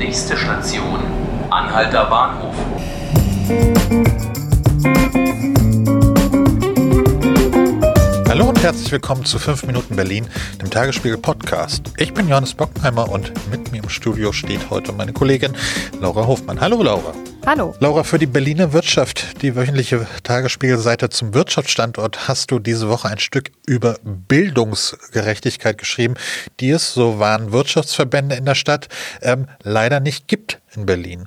Nächste 0.00 0.34
Station, 0.34 0.98
Anhalter 1.50 2.06
Bahnhof. 2.06 2.54
Herzlich 8.70 8.92
willkommen 8.92 9.24
zu 9.24 9.40
5 9.40 9.64
Minuten 9.64 9.96
Berlin, 9.96 10.28
dem 10.62 10.70
Tagesspiegel 10.70 11.18
Podcast. 11.18 11.92
Ich 11.96 12.14
bin 12.14 12.28
Johannes 12.28 12.54
Bockenheimer 12.54 13.10
und 13.10 13.32
mit 13.50 13.72
mir 13.72 13.82
im 13.82 13.88
Studio 13.88 14.30
steht 14.30 14.70
heute 14.70 14.92
meine 14.92 15.12
Kollegin 15.12 15.56
Laura 16.00 16.24
Hofmann. 16.24 16.60
Hallo 16.60 16.80
Laura. 16.80 17.12
Hallo. 17.44 17.74
Laura, 17.80 18.04
für 18.04 18.20
die 18.20 18.26
Berliner 18.26 18.72
Wirtschaft, 18.72 19.42
die 19.42 19.56
wöchentliche 19.56 20.06
Tagesspiegelseite 20.22 21.08
zum 21.08 21.34
Wirtschaftsstandort, 21.34 22.28
hast 22.28 22.52
du 22.52 22.60
diese 22.60 22.88
Woche 22.88 23.08
ein 23.08 23.18
Stück 23.18 23.50
über 23.66 23.96
Bildungsgerechtigkeit 24.04 25.76
geschrieben, 25.76 26.14
die 26.60 26.70
es, 26.70 26.94
so 26.94 27.18
waren 27.18 27.50
Wirtschaftsverbände 27.50 28.36
in 28.36 28.44
der 28.44 28.54
Stadt, 28.54 28.86
ähm, 29.20 29.48
leider 29.64 29.98
nicht 29.98 30.28
gibt 30.28 30.60
in 30.76 30.86
Berlin. 30.86 31.26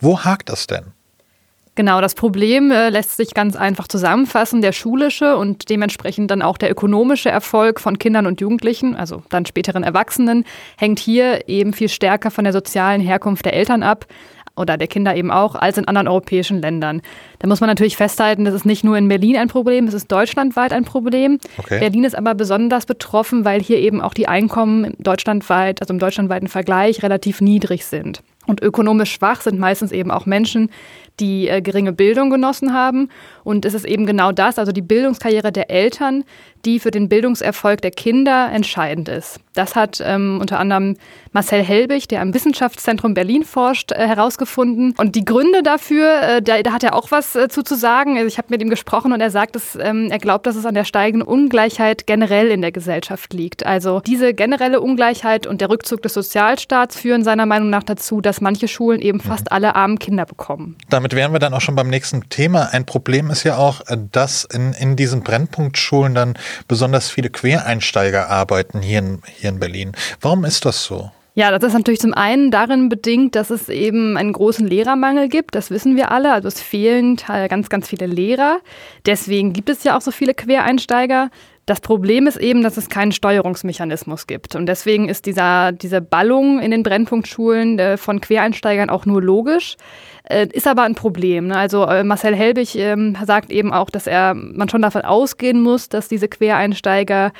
Wo 0.00 0.20
hakt 0.20 0.48
das 0.48 0.66
denn? 0.66 0.94
Genau, 1.80 2.02
das 2.02 2.14
Problem 2.14 2.70
äh, 2.70 2.90
lässt 2.90 3.16
sich 3.16 3.32
ganz 3.32 3.56
einfach 3.56 3.88
zusammenfassen. 3.88 4.60
Der 4.60 4.72
schulische 4.72 5.38
und 5.38 5.70
dementsprechend 5.70 6.30
dann 6.30 6.42
auch 6.42 6.58
der 6.58 6.70
ökonomische 6.70 7.30
Erfolg 7.30 7.80
von 7.80 7.98
Kindern 7.98 8.26
und 8.26 8.42
Jugendlichen, 8.42 8.94
also 8.94 9.22
dann 9.30 9.46
späteren 9.46 9.82
Erwachsenen, 9.82 10.44
hängt 10.76 10.98
hier 10.98 11.48
eben 11.48 11.72
viel 11.72 11.88
stärker 11.88 12.30
von 12.30 12.44
der 12.44 12.52
sozialen 12.52 13.00
Herkunft 13.00 13.46
der 13.46 13.54
Eltern 13.54 13.82
ab 13.82 14.04
oder 14.56 14.76
der 14.76 14.88
Kinder 14.88 15.16
eben 15.16 15.30
auch, 15.30 15.54
als 15.54 15.78
in 15.78 15.88
anderen 15.88 16.06
europäischen 16.06 16.60
Ländern. 16.60 17.00
Da 17.38 17.48
muss 17.48 17.60
man 17.60 17.68
natürlich 17.68 17.96
festhalten, 17.96 18.44
das 18.44 18.52
ist 18.52 18.66
nicht 18.66 18.84
nur 18.84 18.98
in 18.98 19.08
Berlin 19.08 19.38
ein 19.38 19.48
Problem, 19.48 19.86
es 19.86 19.94
ist 19.94 20.12
deutschlandweit 20.12 20.74
ein 20.74 20.84
Problem. 20.84 21.38
Okay. 21.56 21.78
Berlin 21.78 22.04
ist 22.04 22.14
aber 22.14 22.34
besonders 22.34 22.84
betroffen, 22.84 23.46
weil 23.46 23.62
hier 23.62 23.78
eben 23.78 24.02
auch 24.02 24.12
die 24.12 24.28
Einkommen 24.28 24.92
deutschlandweit, 24.98 25.80
also 25.80 25.94
im 25.94 25.98
deutschlandweiten 25.98 26.48
Vergleich, 26.48 27.02
relativ 27.02 27.40
niedrig 27.40 27.86
sind. 27.86 28.20
Und 28.46 28.62
ökonomisch 28.62 29.12
schwach 29.12 29.42
sind 29.42 29.58
meistens 29.58 29.92
eben 29.92 30.10
auch 30.10 30.26
Menschen, 30.26 30.70
die 31.20 31.48
äh, 31.48 31.60
geringe 31.60 31.92
Bildung 31.92 32.30
genossen 32.30 32.72
haben. 32.72 33.10
Und 33.44 33.64
es 33.64 33.74
ist 33.74 33.84
eben 33.84 34.06
genau 34.06 34.32
das, 34.32 34.58
also 34.58 34.72
die 34.72 34.82
Bildungskarriere 34.82 35.52
der 35.52 35.70
Eltern, 35.70 36.24
die 36.64 36.80
für 36.80 36.90
den 36.90 37.08
Bildungserfolg 37.08 37.82
der 37.82 37.90
Kinder 37.90 38.50
entscheidend 38.50 39.08
ist. 39.08 39.40
Das 39.60 39.76
hat 39.76 40.02
ähm, 40.02 40.38
unter 40.40 40.58
anderem 40.58 40.96
Marcel 41.32 41.62
Helbig, 41.62 42.08
der 42.08 42.22
am 42.22 42.32
Wissenschaftszentrum 42.32 43.12
Berlin 43.12 43.44
forscht, 43.44 43.92
äh, 43.92 44.06
herausgefunden. 44.06 44.94
Und 44.96 45.16
die 45.16 45.24
Gründe 45.24 45.62
dafür, 45.62 46.22
äh, 46.22 46.42
da, 46.42 46.62
da, 46.62 46.72
hat 46.72 46.82
er 46.82 46.94
auch 46.94 47.10
was 47.10 47.36
äh, 47.36 47.48
zu, 47.48 47.62
zu 47.62 47.76
sagen. 47.76 48.16
Also 48.16 48.26
ich 48.26 48.38
habe 48.38 48.48
mit 48.48 48.62
ihm 48.62 48.70
gesprochen 48.70 49.12
und 49.12 49.20
er 49.20 49.30
sagt, 49.30 49.54
dass, 49.56 49.76
ähm, 49.76 50.08
er 50.10 50.18
glaubt, 50.18 50.46
dass 50.46 50.56
es 50.56 50.64
an 50.64 50.74
der 50.74 50.84
steigenden 50.84 51.28
Ungleichheit 51.28 52.06
generell 52.06 52.48
in 52.48 52.62
der 52.62 52.72
Gesellschaft 52.72 53.34
liegt. 53.34 53.66
Also 53.66 54.00
diese 54.00 54.32
generelle 54.32 54.80
Ungleichheit 54.80 55.46
und 55.46 55.60
der 55.60 55.68
Rückzug 55.68 56.00
des 56.00 56.14
Sozialstaats 56.14 56.96
führen 56.96 57.22
seiner 57.22 57.44
Meinung 57.44 57.68
nach 57.68 57.82
dazu, 57.82 58.22
dass 58.22 58.40
manche 58.40 58.66
Schulen 58.66 59.02
eben 59.02 59.20
fast 59.20 59.50
mhm. 59.50 59.56
alle 59.56 59.76
armen 59.76 59.98
Kinder 59.98 60.24
bekommen. 60.24 60.76
Damit 60.88 61.14
wären 61.14 61.34
wir 61.34 61.38
dann 61.38 61.52
auch 61.52 61.60
schon 61.60 61.76
beim 61.76 61.88
nächsten 61.88 62.30
Thema. 62.30 62.70
Ein 62.72 62.86
Problem 62.86 63.28
ist 63.28 63.44
ja 63.44 63.58
auch, 63.58 63.82
äh, 63.88 63.98
dass 64.10 64.44
in, 64.44 64.72
in 64.72 64.96
diesen 64.96 65.22
Brennpunktschulen 65.22 66.14
dann 66.14 66.38
besonders 66.66 67.10
viele 67.10 67.28
Quereinsteiger 67.28 68.30
arbeiten 68.30 68.80
hier 68.80 69.00
in, 69.00 69.22
hier 69.38 69.49
in 69.50 69.60
Berlin. 69.60 69.92
Warum 70.20 70.44
ist 70.44 70.64
das 70.64 70.84
so? 70.84 71.10
Ja, 71.34 71.50
das 71.50 71.62
ist 71.62 71.74
natürlich 71.74 72.00
zum 72.00 72.12
einen 72.12 72.50
darin 72.50 72.88
bedingt, 72.88 73.36
dass 73.36 73.50
es 73.50 73.68
eben 73.68 74.16
einen 74.16 74.32
großen 74.32 74.66
Lehrermangel 74.66 75.28
gibt. 75.28 75.54
Das 75.54 75.70
wissen 75.70 75.96
wir 75.96 76.10
alle. 76.10 76.32
Also 76.32 76.48
es 76.48 76.60
fehlen 76.60 77.16
ganz, 77.16 77.68
ganz 77.68 77.88
viele 77.88 78.06
Lehrer. 78.06 78.58
Deswegen 79.06 79.52
gibt 79.52 79.68
es 79.68 79.84
ja 79.84 79.96
auch 79.96 80.00
so 80.00 80.10
viele 80.10 80.34
Quereinsteiger. 80.34 81.30
Das 81.66 81.80
Problem 81.80 82.26
ist 82.26 82.36
eben, 82.36 82.64
dass 82.64 82.76
es 82.76 82.88
keinen 82.88 83.12
Steuerungsmechanismus 83.12 84.26
gibt. 84.26 84.56
Und 84.56 84.66
deswegen 84.66 85.08
ist 85.08 85.24
dieser, 85.24 85.70
diese 85.70 86.00
Ballung 86.00 86.58
in 86.58 86.72
den 86.72 86.82
Brennpunktschulen 86.82 87.78
äh, 87.78 87.96
von 87.96 88.20
Quereinsteigern 88.20 88.90
auch 88.90 89.06
nur 89.06 89.22
logisch. 89.22 89.76
Äh, 90.24 90.48
ist 90.52 90.66
aber 90.66 90.82
ein 90.82 90.96
Problem. 90.96 91.46
Ne? 91.46 91.56
Also 91.56 91.86
äh, 91.86 92.02
Marcel 92.02 92.34
Helbig 92.34 92.74
ähm, 92.76 93.16
sagt 93.24 93.52
eben 93.52 93.72
auch, 93.72 93.88
dass 93.88 94.08
er 94.08 94.34
man 94.34 94.68
schon 94.68 94.82
davon 94.82 95.02
ausgehen 95.02 95.60
muss, 95.60 95.88
dass 95.88 96.08
diese 96.08 96.26
Quereinsteiger 96.26 97.30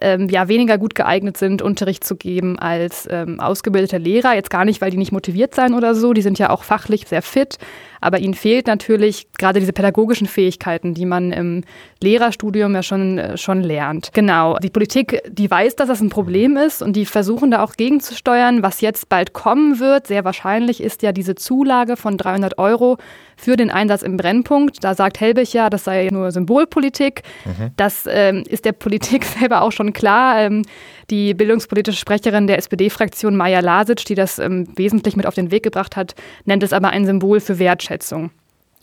ähm, 0.00 0.28
ja 0.28 0.48
weniger 0.48 0.78
gut 0.78 0.94
geeignet 0.94 1.36
sind, 1.36 1.62
Unterricht 1.62 2.04
zu 2.04 2.16
geben 2.16 2.58
als 2.58 3.08
ähm, 3.10 3.40
ausgebildete 3.40 3.98
Lehrer. 3.98 4.34
Jetzt 4.34 4.50
gar 4.50 4.64
nicht, 4.64 4.80
weil 4.80 4.90
die 4.90 4.96
nicht 4.96 5.12
motiviert 5.12 5.54
sein 5.54 5.74
oder 5.74 5.94
so. 5.94 6.12
Die 6.12 6.22
sind 6.22 6.38
ja 6.38 6.50
auch 6.50 6.64
fachlich 6.64 7.06
sehr 7.08 7.22
fit. 7.22 7.58
Aber 8.00 8.18
ihnen 8.18 8.34
fehlt 8.34 8.66
natürlich 8.66 9.26
gerade 9.38 9.58
diese 9.58 9.72
pädagogischen 9.72 10.26
Fähigkeiten, 10.26 10.94
die 10.94 11.06
man 11.06 11.32
im 11.32 11.64
Lehrerstudium 12.02 12.74
ja 12.74 12.82
schon, 12.82 13.18
äh, 13.18 13.36
schon 13.36 13.62
lernt. 13.62 14.10
Genau. 14.12 14.58
Die 14.58 14.70
Politik, 14.70 15.22
die 15.28 15.50
weiß, 15.50 15.76
dass 15.76 15.88
das 15.88 16.00
ein 16.00 16.10
Problem 16.10 16.56
ist 16.56 16.82
und 16.82 16.94
die 16.94 17.06
versuchen 17.06 17.50
da 17.50 17.62
auch 17.62 17.72
gegenzusteuern. 17.72 18.62
Was 18.62 18.80
jetzt 18.80 19.08
bald 19.08 19.32
kommen 19.32 19.80
wird, 19.80 20.06
sehr 20.06 20.24
wahrscheinlich, 20.24 20.82
ist 20.82 21.02
ja 21.02 21.12
diese 21.12 21.34
Zulage 21.34 21.96
von 21.96 22.16
300 22.16 22.58
Euro 22.58 22.98
für 23.36 23.56
den 23.56 23.70
Einsatz 23.70 24.02
im 24.02 24.16
Brennpunkt. 24.16 24.82
Da 24.82 24.94
sagt 24.94 25.20
Helbig 25.20 25.52
ja, 25.52 25.68
das 25.70 25.84
sei 25.84 26.08
nur 26.10 26.30
Symbolpolitik. 26.32 27.22
Mhm. 27.44 27.70
Das 27.76 28.06
ähm, 28.08 28.44
ist 28.48 28.64
der 28.64 28.72
Politik 28.72 29.24
selber 29.38 29.62
auch 29.62 29.72
schon 29.72 29.85
klar. 29.92 30.40
Ähm, 30.40 30.62
die 31.10 31.34
bildungspolitische 31.34 31.98
Sprecherin 31.98 32.46
der 32.46 32.58
SPD-Fraktion 32.58 33.36
Maja 33.36 33.60
Lasic, 33.60 34.04
die 34.04 34.14
das 34.14 34.38
ähm, 34.38 34.68
wesentlich 34.76 35.16
mit 35.16 35.26
auf 35.26 35.34
den 35.34 35.50
Weg 35.50 35.62
gebracht 35.62 35.96
hat, 35.96 36.14
nennt 36.44 36.62
es 36.62 36.72
aber 36.72 36.90
ein 36.90 37.06
Symbol 37.06 37.40
für 37.40 37.58
Wertschätzung. 37.58 38.30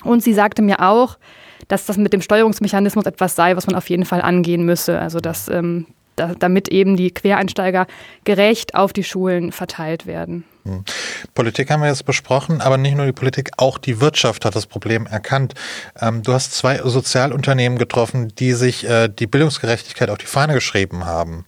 Und 0.03 0.24
sie 0.24 0.34
sagte 0.34 0.62
mir 0.62 0.81
auch, 0.81 1.18
dass 1.68 1.86
das 1.86 1.97
mit 1.97 2.14
dem 2.14 2.22
Steuerungsmechanismus 2.22 3.06
etwas 3.06 3.36
sei, 3.36 3.56
was 3.56 3.68
man 3.68 3.75
auf 3.75 3.90
jeden 3.90 4.06
Fall 4.06 4.22
angehen 4.22 4.66
müsse. 4.66 5.00
Also 5.00 5.19
dass 5.19 5.47
ähm, 5.50 5.88
da, 6.16 6.34
damit 6.38 6.68
eben 6.68 6.96
die 6.96 7.12
Quereinsteiger 7.12 7.88
gerecht 8.24 8.75
auf 8.75 8.94
die 8.94 9.03
Schulen 9.03 9.51
verteilt 9.51 10.06
werden. 10.06 10.44
Hm. 10.66 10.84
Politik 11.34 11.69
haben 11.69 11.81
wir 11.81 11.90
jetzt 11.90 12.06
besprochen, 12.06 12.62
aber 12.62 12.78
nicht 12.78 12.96
nur 12.96 13.06
die 13.06 13.12
Politik, 13.12 13.51
auch 13.57 13.78
die 13.78 14.00
Wirtschaft 14.00 14.46
hat 14.46 14.56
das 14.56 14.66
Problem 14.66 15.06
erkannt. 15.06 15.53
Ähm, 16.00 16.23
du 16.23 16.34
hast 16.34 16.53
zwei 16.53 16.78
Sozialunternehmen 16.78 17.78
getroffen, 17.78 18.34
die 18.35 18.53
sich 18.53 18.88
äh, 18.88 19.09
die 19.09 19.28
Bildungsgerechtigkeit 19.28 20.09
auf 20.09 20.18
die 20.18 20.25
Fahne 20.25 20.53
geschrieben 20.53 21.06
haben. 21.06 21.46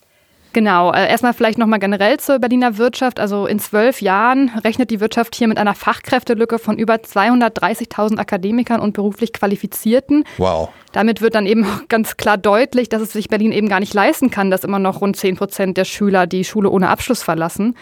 Genau, 0.56 0.94
äh, 0.94 1.10
erstmal 1.10 1.34
vielleicht 1.34 1.58
nochmal 1.58 1.80
generell 1.80 2.18
zur 2.18 2.40
Berliner 2.40 2.78
Wirtschaft. 2.78 3.20
Also 3.20 3.46
in 3.46 3.60
zwölf 3.60 4.02
Jahren 4.02 4.50
rechnet 4.64 4.90
die 4.90 5.02
Wirtschaft 5.02 5.36
hier 5.36 5.50
mit 5.50 5.58
einer 5.58 5.76
Fachkräftelücke 5.76 6.60
von 6.60 6.78
über 6.78 6.94
230.000 6.96 8.18
Akademikern 8.20 8.80
und 8.80 8.94
beruflich 8.94 9.34
Qualifizierten. 9.34 10.24
Wow. 10.38 10.70
Damit 10.94 11.20
wird 11.20 11.36
dann 11.36 11.46
eben 11.46 11.68
ganz 11.90 12.16
klar 12.16 12.38
deutlich, 12.38 12.88
dass 12.88 13.02
es 13.02 13.12
sich 13.12 13.28
Berlin 13.28 13.52
eben 13.52 13.68
gar 13.68 13.82
nicht 13.82 13.94
leisten 13.94 14.32
kann, 14.32 14.50
dass 14.50 14.64
immer 14.64 14.80
noch 14.80 15.02
rund 15.02 15.18
10 15.18 15.36
Prozent 15.36 15.76
der 15.76 15.84
Schüler 15.84 16.26
die 16.26 16.46
Schule 16.46 16.70
ohne 16.70 16.88
Abschluss 16.88 17.22
verlassen 17.22 17.76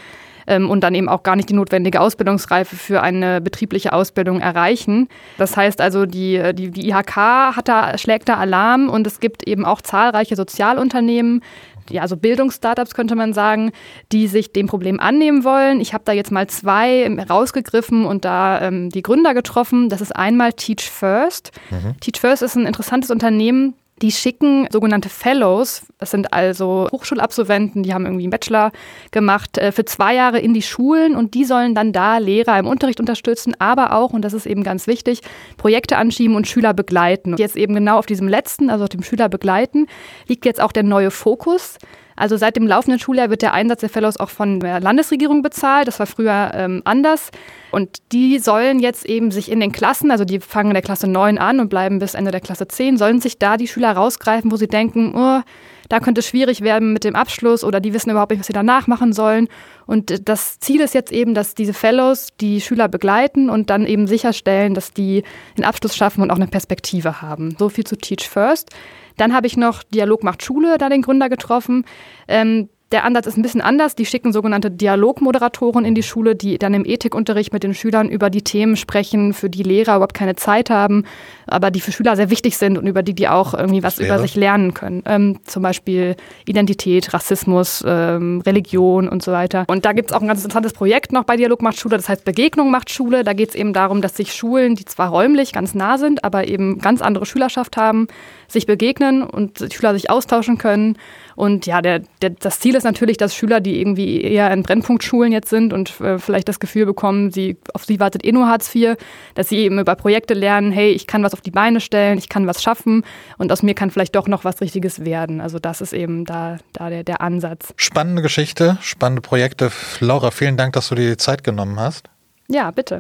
ähm, 0.47 0.69
und 0.69 0.81
dann 0.81 0.95
eben 0.95 1.09
auch 1.09 1.23
gar 1.23 1.35
nicht 1.35 1.49
die 1.49 1.53
notwendige 1.53 2.01
Ausbildungsreife 2.01 2.75
für 2.75 3.01
eine 3.01 3.41
betriebliche 3.41 3.93
Ausbildung 3.93 4.39
erreichen. 4.39 5.09
Das 5.37 5.57
heißt 5.57 5.81
also, 5.81 6.05
die, 6.05 6.41
die, 6.53 6.71
die 6.71 6.89
IHK 6.89 7.15
hat 7.15 7.67
da, 7.67 7.97
schlägt 7.97 8.29
da 8.29 8.35
Alarm 8.35 8.89
und 8.89 9.07
es 9.07 9.19
gibt 9.19 9.47
eben 9.47 9.65
auch 9.65 9.81
zahlreiche 9.81 10.35
Sozialunternehmen, 10.35 11.41
ja, 11.89 12.01
also 12.01 12.17
Bildungsstartups 12.17 12.93
könnte 12.93 13.15
man 13.15 13.33
sagen, 13.33 13.71
die 14.11 14.27
sich 14.27 14.53
dem 14.53 14.67
Problem 14.67 14.99
annehmen 14.99 15.43
wollen. 15.43 15.81
Ich 15.81 15.93
habe 15.93 16.03
da 16.05 16.13
jetzt 16.13 16.31
mal 16.31 16.47
zwei 16.47 17.09
rausgegriffen 17.29 18.05
und 18.05 18.25
da 18.25 18.61
ähm, 18.61 18.89
die 18.89 19.01
Gründer 19.01 19.33
getroffen. 19.33 19.89
Das 19.89 20.01
ist 20.01 20.15
einmal 20.15 20.53
Teach 20.53 20.89
First. 20.89 21.51
Mhm. 21.71 21.95
Teach 21.99 22.19
First 22.19 22.43
ist 22.43 22.55
ein 22.55 22.65
interessantes 22.65 23.11
Unternehmen, 23.11 23.75
die 24.01 24.11
schicken 24.11 24.67
sogenannte 24.71 25.07
Fellows, 25.07 25.83
das 25.97 26.11
sind 26.11 26.33
also 26.33 26.87
Hochschulabsolventen, 26.91 27.83
die 27.83 27.93
haben 27.93 28.05
irgendwie 28.05 28.23
einen 28.23 28.31
Bachelor 28.31 28.71
gemacht, 29.11 29.57
äh, 29.57 29.71
für 29.71 29.85
zwei 29.85 30.15
Jahre 30.15 30.39
in 30.39 30.53
die 30.53 30.61
Schulen 30.61 31.15
und 31.15 31.35
die 31.35 31.45
sollen 31.45 31.75
dann 31.75 31.93
da 31.93 32.17
Lehrer 32.17 32.57
im 32.57 32.67
Unterricht 32.67 32.99
unterstützen, 32.99 33.55
aber 33.59 33.93
auch, 33.93 34.11
und 34.11 34.23
das 34.23 34.33
ist 34.33 34.45
eben 34.45 34.63
ganz 34.63 34.87
wichtig, 34.87 35.21
Projekte 35.57 35.97
anschieben 35.97 36.35
und 36.35 36.47
Schüler 36.47 36.73
begleiten. 36.73 37.31
Und 37.31 37.39
jetzt 37.39 37.55
eben 37.55 37.75
genau 37.75 37.97
auf 37.97 38.05
diesem 38.05 38.27
letzten, 38.27 38.69
also 38.69 38.83
auf 38.83 38.89
dem 38.89 39.03
Schüler 39.03 39.29
begleiten, 39.29 39.87
liegt 40.27 40.45
jetzt 40.45 40.59
auch 40.59 40.71
der 40.71 40.83
neue 40.83 41.11
Fokus. 41.11 41.77
Also 42.15 42.37
seit 42.37 42.55
dem 42.55 42.67
laufenden 42.67 42.99
Schuljahr 42.99 43.29
wird 43.29 43.41
der 43.41 43.53
Einsatz 43.53 43.81
der 43.81 43.89
Fellows 43.89 44.17
auch 44.17 44.29
von 44.29 44.59
der 44.59 44.79
Landesregierung 44.79 45.41
bezahlt. 45.41 45.87
Das 45.87 45.99
war 45.99 46.07
früher 46.07 46.51
ähm, 46.53 46.81
anders. 46.85 47.31
Und 47.71 47.97
die 48.11 48.39
sollen 48.39 48.79
jetzt 48.79 49.05
eben 49.05 49.31
sich 49.31 49.51
in 49.51 49.59
den 49.59 49.71
Klassen, 49.71 50.11
also 50.11 50.25
die 50.25 50.39
fangen 50.39 50.69
in 50.69 50.75
der 50.75 50.83
Klasse 50.83 51.07
9 51.07 51.37
an 51.37 51.59
und 51.59 51.69
bleiben 51.69 51.99
bis 51.99 52.13
Ende 52.13 52.31
der 52.31 52.41
Klasse 52.41 52.67
10, 52.67 52.97
sollen 52.97 53.19
sich 53.19 53.39
da 53.39 53.57
die 53.57 53.67
Schüler 53.67 53.91
rausgreifen, 53.93 54.51
wo 54.51 54.57
sie 54.57 54.67
denken, 54.67 55.13
oh, 55.15 55.41
da 55.89 55.99
könnte 55.99 56.19
es 56.19 56.27
schwierig 56.27 56.61
werden 56.61 56.93
mit 56.93 57.03
dem 57.03 57.15
Abschluss 57.15 57.63
oder 57.63 57.79
die 57.79 57.93
wissen 57.93 58.09
überhaupt 58.09 58.31
nicht, 58.31 58.39
was 58.39 58.47
sie 58.47 58.53
danach 58.53 58.87
machen 58.87 59.13
sollen. 59.13 59.47
Und 59.85 60.27
das 60.27 60.59
Ziel 60.59 60.81
ist 60.81 60.93
jetzt 60.93 61.11
eben, 61.11 61.33
dass 61.33 61.55
diese 61.55 61.73
Fellows 61.73 62.29
die 62.39 62.61
Schüler 62.61 62.87
begleiten 62.87 63.49
und 63.49 63.69
dann 63.69 63.85
eben 63.85 64.07
sicherstellen, 64.07 64.73
dass 64.73 64.93
die 64.93 65.23
den 65.57 65.65
Abschluss 65.65 65.95
schaffen 65.95 66.21
und 66.21 66.31
auch 66.31 66.37
eine 66.37 66.47
Perspektive 66.47 67.21
haben. 67.21 67.55
So 67.59 67.69
viel 67.69 67.83
zu 67.83 67.97
Teach 67.97 68.29
First. 68.29 68.69
Dann 69.17 69.33
habe 69.33 69.47
ich 69.47 69.57
noch 69.57 69.83
Dialog 69.83 70.23
macht 70.23 70.43
Schule, 70.43 70.77
da 70.77 70.89
den 70.89 71.01
Gründer 71.01 71.29
getroffen. 71.29 71.85
Ähm, 72.27 72.69
Der 72.93 73.05
Ansatz 73.05 73.25
ist 73.25 73.37
ein 73.37 73.41
bisschen 73.41 73.61
anders. 73.61 73.95
Die 73.95 74.05
schicken 74.05 74.31
sogenannte 74.31 74.69
Dialogmoderatoren 74.69 75.83
in 75.83 75.95
die 75.95 76.03
Schule, 76.03 76.35
die 76.35 76.59
dann 76.59 76.75
im 76.75 76.85
Ethikunterricht 76.85 77.51
mit 77.51 77.63
den 77.63 77.73
Schülern 77.73 78.07
über 78.07 78.29
die 78.29 78.43
Themen 78.43 78.77
sprechen, 78.77 79.33
für 79.33 79.49
die 79.49 79.63
Lehrer 79.63 79.95
überhaupt 79.95 80.13
keine 80.13 80.35
Zeit 80.35 80.69
haben, 80.69 81.03
aber 81.47 81.71
die 81.71 81.81
für 81.81 81.91
Schüler 81.91 82.15
sehr 82.15 82.29
wichtig 82.29 82.55
sind 82.55 82.77
und 82.77 82.85
über 82.85 83.01
die 83.01 83.15
die 83.15 83.27
auch 83.27 83.55
irgendwie 83.55 83.81
was 83.81 83.97
über 83.97 84.19
sich 84.19 84.35
lernen 84.35 84.75
können. 84.75 85.01
Ähm, 85.07 85.39
zum 85.43 85.63
Beispiel 85.63 86.15
Identität, 86.45 87.15
Rassismus, 87.15 87.83
ähm, 87.83 88.41
Religion 88.45 89.09
und 89.09 89.23
so 89.23 89.31
weiter. 89.31 89.65
Und 89.69 89.85
da 89.85 89.93
gibt 89.93 90.11
es 90.11 90.15
auch 90.15 90.21
ein 90.21 90.27
ganz 90.27 90.41
interessantes 90.41 90.73
Projekt 90.73 91.13
noch 91.13 91.23
bei 91.23 91.35
Dialog 91.35 91.63
macht 91.63 91.79
Schule, 91.79 91.97
das 91.97 92.09
heißt 92.09 92.23
Begegnung 92.25 92.69
macht 92.69 92.91
Schule. 92.91 93.23
Da 93.23 93.33
geht 93.33 93.49
es 93.49 93.55
eben 93.55 93.73
darum, 93.73 94.03
dass 94.03 94.15
sich 94.15 94.35
Schulen, 94.35 94.75
die 94.75 94.85
zwar 94.85 95.09
räumlich 95.09 95.51
ganz 95.51 95.73
nah 95.73 95.97
sind, 95.97 96.23
aber 96.23 96.47
eben 96.47 96.77
ganz 96.77 97.01
andere 97.01 97.25
Schülerschaft 97.25 97.75
haben, 97.75 98.07
sich 98.47 98.67
begegnen 98.67 99.23
und 99.23 99.73
Schüler 99.73 99.95
sich 99.95 100.11
austauschen 100.11 100.59
können. 100.59 100.99
Und 101.35 101.65
ja, 101.65 101.81
der, 101.81 102.03
der, 102.21 102.29
das 102.29 102.59
Ziel 102.59 102.82
ist 102.83 102.85
natürlich, 102.85 103.17
dass 103.17 103.33
Schüler, 103.33 103.61
die 103.61 103.79
irgendwie 103.79 104.21
eher 104.21 104.51
in 104.51 104.63
Brennpunktschulen 104.63 105.31
jetzt 105.31 105.49
sind 105.49 105.73
und 105.73 105.99
äh, 106.01 106.19
vielleicht 106.19 106.49
das 106.49 106.59
Gefühl 106.59 106.85
bekommen, 106.85 107.31
sie, 107.31 107.57
auf 107.73 107.85
sie 107.85 107.99
wartet 107.99 108.25
eh 108.25 108.31
nur 108.31 108.47
Hartz 108.47 108.73
IV, 108.73 108.95
dass 109.35 109.49
sie 109.49 109.57
eben 109.57 109.79
über 109.79 109.95
Projekte 109.95 110.33
lernen, 110.33 110.71
hey, 110.71 110.91
ich 110.91 111.07
kann 111.07 111.23
was 111.23 111.33
auf 111.33 111.41
die 111.41 111.51
Beine 111.51 111.79
stellen, 111.79 112.17
ich 112.17 112.29
kann 112.29 112.45
was 112.45 112.61
schaffen 112.61 113.03
und 113.37 113.51
aus 113.51 113.63
mir 113.63 113.73
kann 113.73 113.89
vielleicht 113.89 114.15
doch 114.15 114.27
noch 114.27 114.43
was 114.43 114.59
Richtiges 114.61 115.05
werden. 115.05 115.39
Also 115.39 115.59
das 115.59 115.81
ist 115.81 115.93
eben 115.93 116.25
da, 116.25 116.57
da 116.73 116.89
der, 116.89 117.03
der 117.03 117.21
Ansatz. 117.21 117.73
Spannende 117.77 118.21
Geschichte, 118.21 118.77
spannende 118.81 119.21
Projekte. 119.21 119.71
Laura, 119.99 120.31
vielen 120.31 120.57
Dank, 120.57 120.73
dass 120.73 120.89
du 120.89 120.95
dir 120.95 121.09
die 121.09 121.17
Zeit 121.17 121.43
genommen 121.43 121.79
hast. 121.79 122.09
Ja, 122.49 122.71
bitte. 122.71 122.99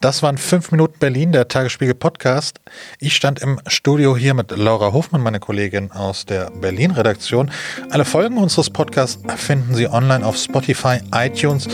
Das 0.00 0.22
waren 0.22 0.36
5 0.36 0.70
Minuten 0.70 0.98
Berlin, 0.98 1.32
der 1.32 1.48
Tagesspiegel 1.48 1.94
Podcast. 1.94 2.60
Ich 3.00 3.16
stand 3.16 3.40
im 3.40 3.58
Studio 3.66 4.16
hier 4.16 4.34
mit 4.34 4.50
Laura 4.50 4.92
Hofmann, 4.92 5.22
meine 5.22 5.40
Kollegin 5.40 5.90
aus 5.90 6.26
der 6.26 6.50
Berlin-Redaktion. 6.50 7.50
Alle 7.90 8.04
Folgen 8.04 8.36
unseres 8.36 8.68
Podcasts 8.68 9.22
finden 9.36 9.74
Sie 9.74 9.88
online 9.88 10.24
auf 10.24 10.36
Spotify, 10.36 10.98
iTunes 11.14 11.66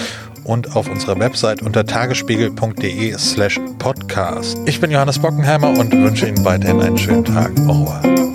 und 0.45 0.77
auf 0.77 0.89
unserer 0.89 1.19
Website 1.19 1.63
unter 1.63 1.85
tagesspiegel.de 1.85 3.19
slash 3.19 3.61
podcast. 3.79 4.57
Ich 4.67 4.81
bin 4.81 4.91
Johannes 4.91 5.19
Bockenheimer 5.19 5.71
und 5.71 5.93
wünsche 5.93 6.29
Ihnen 6.29 6.45
weiterhin 6.45 6.81
einen 6.81 6.99
schönen 6.99 7.25
Tag. 7.25 7.51
Au 7.67 7.73
revoir. 7.73 8.30